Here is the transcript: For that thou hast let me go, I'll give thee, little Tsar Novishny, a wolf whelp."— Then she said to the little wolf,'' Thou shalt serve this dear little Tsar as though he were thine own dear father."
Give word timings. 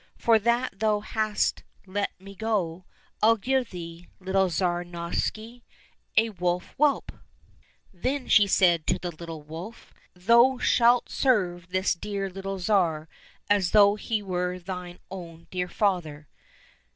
For 0.17 0.39
that 0.39 0.79
thou 0.79 1.01
hast 1.01 1.61
let 1.85 2.19
me 2.19 2.33
go, 2.33 2.85
I'll 3.21 3.35
give 3.37 3.69
thee, 3.69 4.07
little 4.19 4.49
Tsar 4.49 4.83
Novishny, 4.83 5.61
a 6.17 6.31
wolf 6.31 6.73
whelp."— 6.75 7.11
Then 7.93 8.27
she 8.27 8.47
said 8.47 8.87
to 8.87 8.97
the 8.97 9.11
little 9.11 9.43
wolf,'' 9.43 9.93
Thou 10.27 10.57
shalt 10.57 11.09
serve 11.11 11.67
this 11.69 11.93
dear 11.93 12.31
little 12.31 12.57
Tsar 12.57 13.09
as 13.47 13.69
though 13.73 13.93
he 13.93 14.23
were 14.23 14.57
thine 14.57 14.97
own 15.11 15.45
dear 15.51 15.67
father." 15.67 16.27